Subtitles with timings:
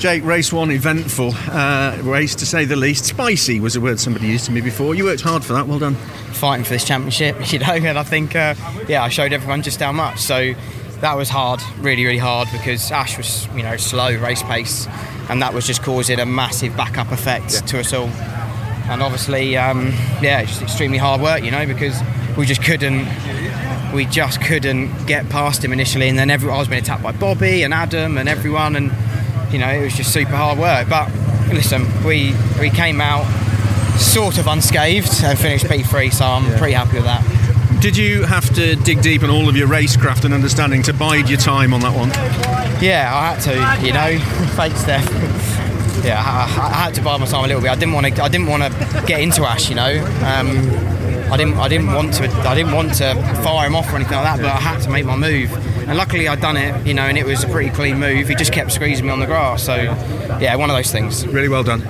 [0.00, 3.04] Jake, race one, eventful uh, race to say the least.
[3.04, 4.94] Spicy was a word somebody used to me before.
[4.94, 5.66] You worked hard for that.
[5.66, 5.94] Well done.
[6.32, 8.54] Fighting for this championship, you know, and I think, uh,
[8.88, 10.18] yeah, I showed everyone just how much.
[10.18, 10.54] So
[11.00, 14.86] that was hard, really, really hard because Ash was, you know, slow race pace,
[15.28, 17.60] and that was just causing a massive backup effect yeah.
[17.60, 18.08] to us all.
[18.88, 19.88] And obviously, um,
[20.22, 22.00] yeah, just extremely hard work, you know, because
[22.38, 23.06] we just couldn't
[23.92, 27.12] we just couldn't get past him initially, and then every, I was being attacked by
[27.12, 28.90] Bobby and Adam and everyone, and
[29.52, 30.88] you know it was just super hard work.
[30.88, 31.10] But
[31.52, 33.24] listen, we we came out
[33.98, 36.58] sort of unscathed and finished P3, so I'm yeah.
[36.58, 37.22] pretty happy with that.
[37.80, 41.30] Did you have to dig deep in all of your racecraft and understanding to bide
[41.30, 42.10] your time on that one?
[42.82, 43.40] Yeah, I had
[43.80, 43.86] to.
[43.86, 44.18] You know,
[44.56, 45.56] fake stuff.
[46.00, 47.70] Yeah, I, I, had to bide my time a little bit.
[47.70, 48.22] I didn't want to.
[48.22, 49.68] I didn't want to get into Ash.
[49.68, 50.02] You know.
[50.24, 50.56] Um,
[51.30, 54.16] I didn't I didn't want to I didn't want to fire him off or anything
[54.16, 55.52] like that, but I had to make my move.
[55.88, 58.28] And luckily I'd done it, you know, and it was a pretty clean move.
[58.28, 59.62] He just kept squeezing me on the grass.
[59.62, 61.26] So yeah, one of those things.
[61.26, 61.82] Really well done.